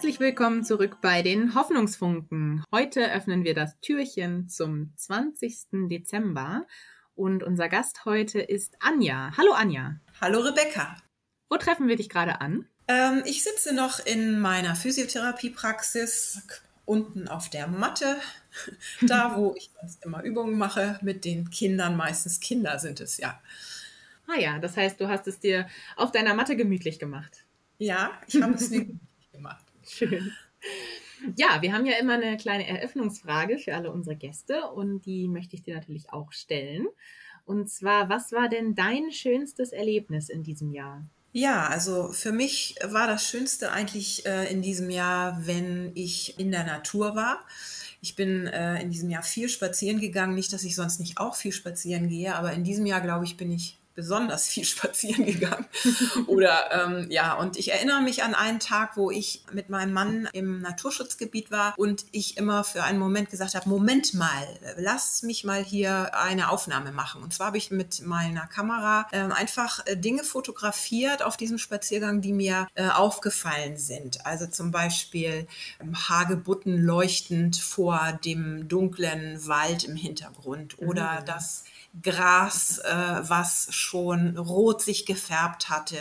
[0.00, 2.64] Herzlich willkommen zurück bei den Hoffnungsfunken.
[2.72, 5.88] Heute öffnen wir das Türchen zum 20.
[5.90, 6.66] Dezember
[7.14, 9.30] und unser Gast heute ist Anja.
[9.36, 10.00] Hallo Anja.
[10.18, 10.96] Hallo Rebecca.
[11.50, 12.64] Wo treffen wir dich gerade an?
[12.88, 16.44] Ähm, ich sitze noch in meiner Physiotherapiepraxis
[16.86, 18.16] unten auf der Matte,
[19.02, 21.94] da wo ich sonst immer Übungen mache mit den Kindern.
[21.94, 23.38] Meistens Kinder sind es ja.
[24.26, 27.44] Ah ja, das heißt, du hast es dir auf deiner Matte gemütlich gemacht.
[27.76, 29.69] Ja, ich habe es mir gemütlich gemacht.
[29.86, 30.32] Schön.
[31.36, 35.54] Ja, wir haben ja immer eine kleine Eröffnungsfrage für alle unsere Gäste und die möchte
[35.56, 36.86] ich dir natürlich auch stellen.
[37.44, 41.04] Und zwar, was war denn dein schönstes Erlebnis in diesem Jahr?
[41.32, 46.50] Ja, also für mich war das Schönste eigentlich äh, in diesem Jahr, wenn ich in
[46.50, 47.44] der Natur war.
[48.00, 50.34] Ich bin äh, in diesem Jahr viel spazieren gegangen.
[50.34, 53.36] Nicht, dass ich sonst nicht auch viel spazieren gehe, aber in diesem Jahr, glaube ich,
[53.36, 55.66] bin ich besonders viel spazieren gegangen.
[56.26, 60.28] Oder ähm, ja, und ich erinnere mich an einen Tag, wo ich mit meinem Mann
[60.32, 64.46] im Naturschutzgebiet war und ich immer für einen Moment gesagt habe, Moment mal,
[64.76, 67.22] lass mich mal hier eine Aufnahme machen.
[67.22, 72.20] Und zwar habe ich mit meiner Kamera äh, einfach äh, Dinge fotografiert auf diesem Spaziergang,
[72.20, 74.24] die mir äh, aufgefallen sind.
[74.26, 75.46] Also zum Beispiel
[75.80, 81.26] ähm, Hagebutten leuchtend vor dem dunklen Wald im Hintergrund oder mhm.
[81.26, 81.64] das
[82.02, 82.92] Gras, äh,
[83.22, 85.96] was schon rot sich gefärbt hatte,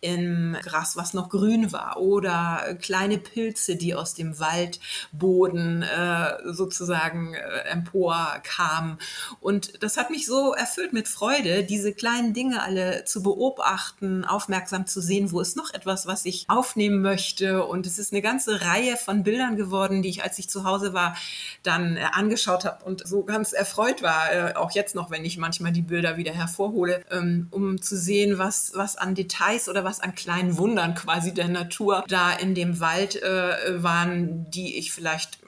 [0.00, 7.34] im Gras, was noch grün war, oder kleine Pilze, die aus dem Waldboden äh, sozusagen
[7.34, 8.98] äh, emporkamen.
[9.40, 14.86] Und das hat mich so erfüllt mit Freude, diese kleinen Dinge alle zu beobachten, aufmerksam
[14.86, 17.64] zu sehen, wo ist noch etwas, was ich aufnehmen möchte.
[17.64, 20.92] Und es ist eine ganze Reihe von Bildern geworden, die ich, als ich zu Hause
[20.92, 21.16] war,
[21.62, 25.38] dann äh, angeschaut habe und so ganz erfreut war, äh, auch jetzt noch, wenn ich
[25.38, 30.00] manchmal die Bilder wieder hervorhole, ähm, um zu sehen, was, was an Details oder was
[30.00, 35.38] an kleinen Wundern quasi der Natur da in dem Wald äh, waren, die ich vielleicht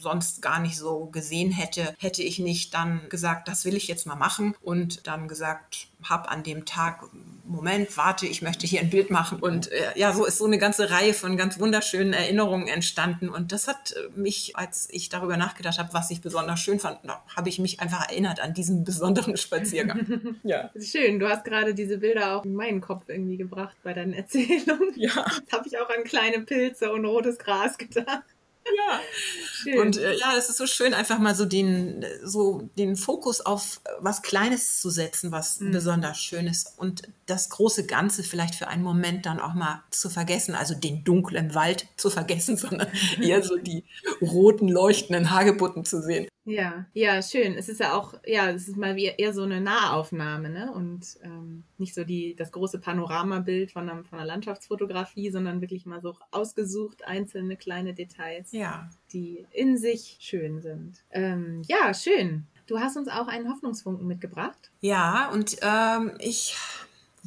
[0.00, 4.06] sonst gar nicht so gesehen hätte, hätte ich nicht dann gesagt, das will ich jetzt
[4.06, 7.04] mal machen und dann gesagt, habe an dem Tag,
[7.48, 9.38] Moment, warte, ich möchte hier ein Bild machen.
[9.40, 13.28] Und äh, ja, so ist so eine ganze Reihe von ganz wunderschönen Erinnerungen entstanden.
[13.28, 16.98] Und das hat äh, mich, als ich darüber nachgedacht habe, was ich besonders schön fand,
[17.34, 20.36] habe ich mich einfach erinnert an diesen besonderen Spaziergang.
[20.42, 20.70] ja.
[20.80, 24.92] Schön, du hast gerade diese Bilder auch in meinen Kopf irgendwie gebracht bei deinen Erzählungen.
[24.96, 25.14] Ja.
[25.52, 28.24] Habe ich auch an kleine Pilze und rotes Gras gedacht.
[28.76, 29.00] Ja.
[29.62, 29.78] Schön.
[29.78, 33.80] Und äh, ja, es ist so schön, einfach mal so den, so den Fokus auf
[33.98, 35.72] was Kleines zu setzen, was mhm.
[35.72, 36.78] besonders schön ist.
[36.78, 41.04] Und das große Ganze vielleicht für einen Moment dann auch mal zu vergessen, also den
[41.04, 42.88] dunklen Wald zu vergessen, sondern
[43.20, 43.84] eher so die
[44.20, 46.28] roten, leuchtenden Hagebutten zu sehen.
[46.48, 47.56] Ja, ja, schön.
[47.56, 50.72] Es ist ja auch, ja, es ist mal wie eher so eine Nahaufnahme, ne?
[50.72, 55.84] Und ähm, nicht so die, das große Panoramabild von einer, von einer Landschaftsfotografie, sondern wirklich
[55.84, 58.57] mal so ausgesucht einzelne kleine Details, ja.
[59.12, 61.02] Die in sich schön sind.
[61.10, 62.46] Ähm, ja, schön.
[62.66, 64.70] Du hast uns auch einen Hoffnungsfunken mitgebracht.
[64.80, 66.56] Ja, und ähm, ich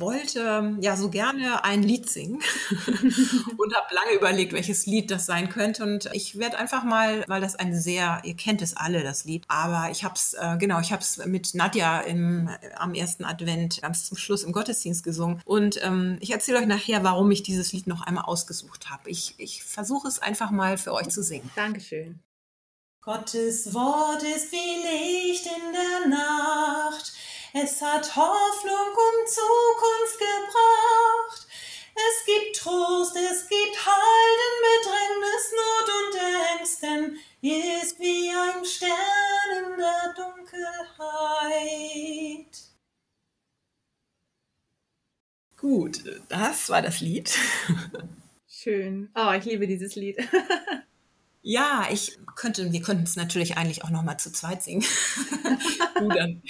[0.00, 2.40] wollte ja so gerne ein Lied singen
[3.56, 5.82] und habe lange überlegt, welches Lied das sein könnte.
[5.82, 9.44] Und ich werde einfach mal, weil das ein sehr, ihr kennt es alle, das Lied,
[9.48, 13.82] aber ich habe es, äh, genau, ich habe es mit Nadja im, am ersten Advent
[13.82, 15.40] ganz zum Schluss im Gottesdienst gesungen.
[15.44, 19.10] Und ähm, ich erzähle euch nachher, warum ich dieses Lied noch einmal ausgesucht habe.
[19.10, 21.50] Ich, ich versuche es einfach mal für euch zu singen.
[21.54, 22.20] Dankeschön.
[23.02, 27.14] Gottes Wort ist wie Licht in der Nacht
[27.52, 31.46] es hat Hoffnung und Zukunft gebracht.
[31.94, 36.14] Es gibt Trost, es gibt Heil in Bedrängnis, Not und
[36.58, 41.50] Ängsten, ist wie ein Stern in der Dunkelheit.
[45.56, 47.36] Gut, das war das Lied.
[48.48, 49.10] Schön.
[49.14, 50.16] Oh, ich liebe dieses Lied.
[51.42, 54.84] Ja, ich könnte, wir könnten es natürlich eigentlich auch noch mal zu zweit singen.
[55.98, 56.42] du dann.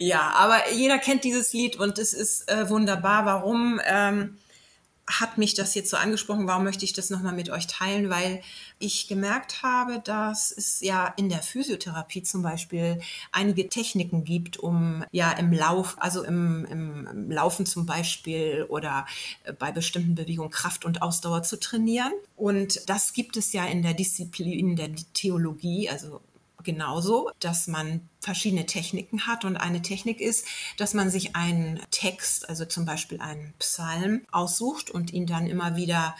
[0.00, 3.26] Ja, aber jeder kennt dieses Lied und es ist äh, wunderbar.
[3.26, 3.80] Warum?
[3.84, 4.38] Ähm,
[5.08, 8.10] hat mich das jetzt so angesprochen, warum möchte ich das nochmal mit euch teilen?
[8.10, 8.42] Weil
[8.78, 13.00] ich gemerkt habe, dass es ja in der Physiotherapie zum Beispiel
[13.32, 19.06] einige Techniken gibt, um ja im Lauf, also im, im Laufen zum Beispiel oder
[19.58, 22.12] bei bestimmten Bewegungen Kraft und Ausdauer zu trainieren.
[22.36, 26.20] Und das gibt es ja in der Disziplin der Theologie, also
[26.62, 29.44] genauso, dass man verschiedene Techniken hat.
[29.44, 30.46] Und eine Technik ist,
[30.76, 35.76] dass man sich einen Text, also zum Beispiel einen Psalm, aussucht und ihn dann immer
[35.76, 36.16] wieder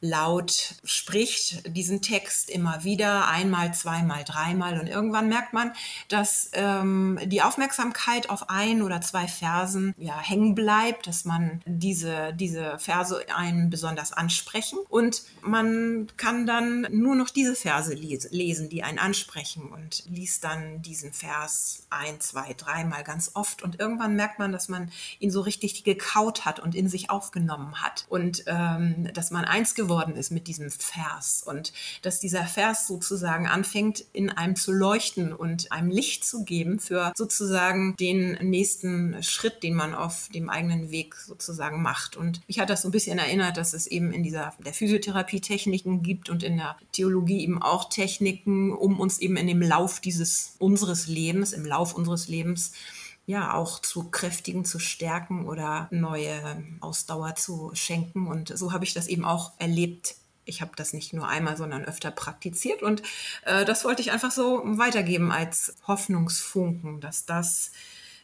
[0.00, 4.78] laut spricht, diesen Text immer wieder, einmal, zweimal, dreimal.
[4.78, 5.72] Und irgendwann merkt man,
[6.08, 12.32] dass ähm, die Aufmerksamkeit auf ein oder zwei Versen ja, hängen bleibt, dass man diese,
[12.34, 14.78] diese Verse einen besonders ansprechen.
[14.88, 20.80] Und man kann dann nur noch diese Verse lesen, die einen ansprechen und liest dann
[20.82, 23.62] diesen Vers ein, zwei, dreimal ganz oft.
[23.62, 27.82] Und irgendwann merkt man, dass man ihn so richtig gekaut hat und in sich aufgenommen
[27.82, 28.06] hat.
[28.08, 32.86] Und ähm, dass man eins geworden geworden ist mit diesem Vers und dass dieser Vers
[32.86, 39.22] sozusagen anfängt, in einem zu leuchten und einem Licht zu geben für sozusagen den nächsten
[39.22, 42.16] Schritt, den man auf dem eigenen Weg sozusagen macht.
[42.16, 45.40] Und mich hat das so ein bisschen erinnert, dass es eben in dieser der Physiotherapie
[45.40, 50.00] Techniken gibt und in der Theologie eben auch Techniken, um uns eben in dem Lauf
[50.00, 52.72] dieses unseres Lebens, im Lauf unseres Lebens
[53.28, 58.26] ja auch zu kräftigen, zu stärken oder neue Ausdauer zu schenken.
[58.26, 60.14] Und so habe ich das eben auch erlebt.
[60.46, 62.82] Ich habe das nicht nur einmal, sondern öfter praktiziert.
[62.82, 63.02] Und
[63.44, 67.70] äh, das wollte ich einfach so weitergeben als Hoffnungsfunken, dass das,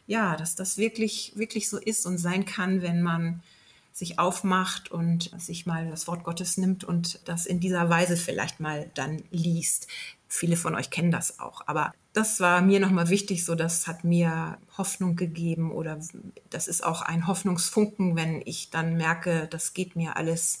[0.07, 3.43] ja, dass das wirklich, wirklich so ist und sein kann, wenn man
[3.93, 8.59] sich aufmacht und sich mal das Wort Gottes nimmt und das in dieser Weise vielleicht
[8.59, 9.87] mal dann liest.
[10.27, 14.03] Viele von euch kennen das auch, aber das war mir nochmal wichtig, so das hat
[14.03, 15.99] mir Hoffnung gegeben oder
[16.49, 20.59] das ist auch ein Hoffnungsfunken, wenn ich dann merke, das geht mir alles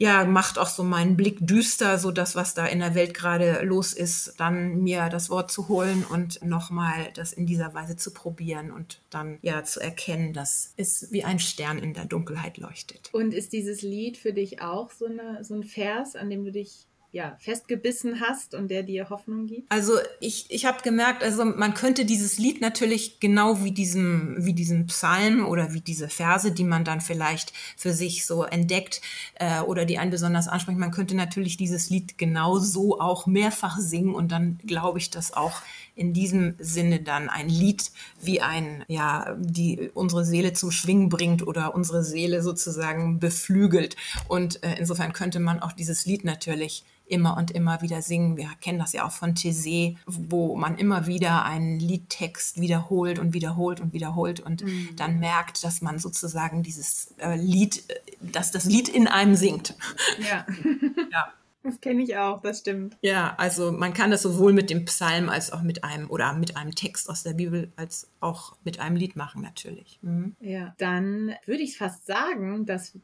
[0.00, 3.60] ja, macht auch so meinen Blick düster, so das, was da in der Welt gerade
[3.62, 8.14] los ist, dann mir das Wort zu holen und nochmal das in dieser Weise zu
[8.14, 13.10] probieren und dann ja zu erkennen, dass es wie ein Stern in der Dunkelheit leuchtet.
[13.12, 16.50] Und ist dieses Lied für dich auch so, eine, so ein Vers, an dem du
[16.50, 19.70] dich ja, festgebissen hast und der dir Hoffnung gibt?
[19.70, 24.54] Also ich, ich habe gemerkt, also man könnte dieses Lied natürlich genau wie diesem, wie
[24.54, 29.00] diesen Psalm oder wie diese Verse, die man dann vielleicht für sich so entdeckt
[29.34, 33.78] äh, oder die einen besonders ansprechen, man könnte natürlich dieses Lied genau so auch mehrfach
[33.78, 35.62] singen und dann glaube ich, dass auch
[35.96, 37.90] in diesem Sinne dann ein Lied
[38.22, 43.96] wie ein, ja, die unsere Seele zum Schwingen bringt oder unsere Seele sozusagen beflügelt.
[44.26, 48.36] Und äh, insofern könnte man auch dieses Lied natürlich immer und immer wieder singen.
[48.36, 53.34] Wir kennen das ja auch von Thésée, wo man immer wieder einen Liedtext wiederholt und
[53.34, 54.90] wiederholt und wiederholt und mhm.
[54.96, 59.74] dann merkt, dass man sozusagen dieses äh, Lied, äh, dass das Lied in einem singt.
[60.18, 60.46] Ja.
[61.12, 61.32] ja.
[61.62, 62.96] Das kenne ich auch, das stimmt.
[63.02, 66.56] Ja, also man kann das sowohl mit dem Psalm als auch mit einem oder mit
[66.56, 69.98] einem Text aus der Bibel als auch mit einem Lied machen natürlich.
[70.00, 70.36] Mhm.
[70.40, 72.98] Ja, dann würde ich fast sagen, dass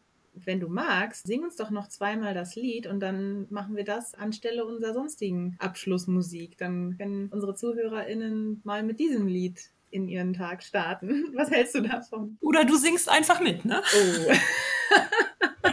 [0.44, 4.15] wenn du magst, sing uns doch noch zweimal das Lied und dann machen wir das
[4.15, 6.59] anstelle unserer sonstigen Abschlussmusik.
[6.59, 11.27] Dann können unsere ZuhörerInnen mal mit diesem Lied in ihren Tag starten.
[11.35, 12.37] Was hältst du davon?
[12.41, 13.83] Oder du singst einfach mit, ne?
[13.83, 14.33] Oh.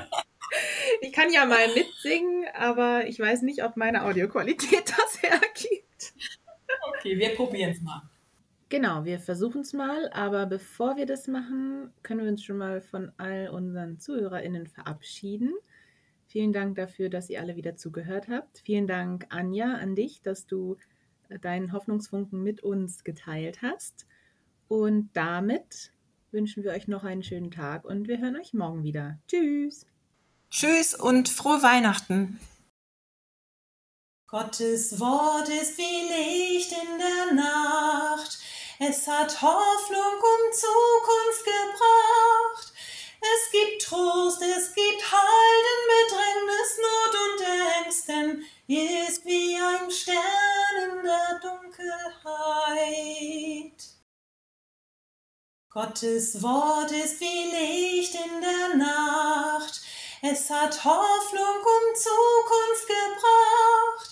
[1.01, 6.13] ich kann ja mal mitsingen, aber ich weiß nicht, ob meine Audioqualität das hergibt.
[6.97, 8.01] Okay, wir probieren es mal.
[8.73, 12.81] Genau, wir versuchen es mal, aber bevor wir das machen, können wir uns schon mal
[12.81, 15.53] von all unseren ZuhörerInnen verabschieden.
[16.25, 18.63] Vielen Dank dafür, dass ihr alle wieder zugehört habt.
[18.65, 20.77] Vielen Dank, Anja, an dich, dass du
[21.29, 24.07] äh, deinen Hoffnungsfunken mit uns geteilt hast.
[24.67, 25.91] Und damit
[26.31, 29.19] wünschen wir euch noch einen schönen Tag und wir hören euch morgen wieder.
[29.27, 29.85] Tschüss.
[30.49, 32.39] Tschüss und frohe Weihnachten.
[34.25, 37.72] Gottes Wort ist wie Licht in der Nacht
[38.93, 42.73] es hat Hoffnung und Zukunft gebracht.
[43.19, 47.41] Es gibt Trost, es gibt Halt in Bedrängnis, Not und
[47.85, 51.83] Ängsten, ist wie ein Stern in der Dunkelheit.
[55.71, 59.81] Gottes Wort ist wie Licht in der Nacht.
[60.21, 64.02] Es hat Hoffnung und Zukunft gebracht.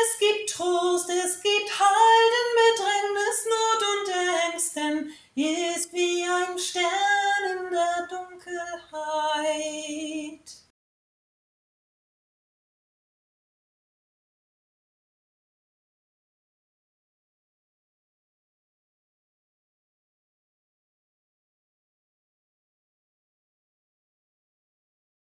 [0.00, 4.08] Es gibt Trost, es gibt Halt in Bedrängnis, Not und
[4.52, 7.70] Ängsten, ist wie ein Stern in